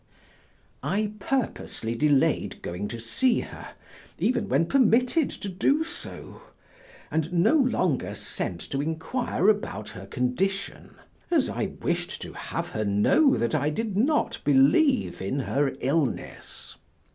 I 0.81 1.11
purposely 1.19 1.93
delayed 1.93 2.63
going 2.63 2.87
to 2.87 2.99
see 2.99 3.41
her 3.41 3.75
even 4.17 4.49
when 4.49 4.65
permitted 4.65 5.29
to 5.29 5.47
do 5.47 5.83
so, 5.83 6.41
and 7.11 7.31
no 7.31 7.53
longer 7.53 8.15
sent 8.15 8.61
to 8.71 8.81
inquire 8.81 9.47
about 9.47 9.89
her 9.89 10.07
condition, 10.07 10.95
as 11.29 11.51
I 11.51 11.73
wished 11.83 12.19
to 12.23 12.33
have 12.33 12.69
her 12.69 12.83
know 12.83 13.35
that 13.37 13.53
I 13.53 13.69
did 13.69 13.95
not 13.95 14.39
believe 14.43 15.21
in 15.21 15.41
her 15.41 15.71
illness. 15.81 16.77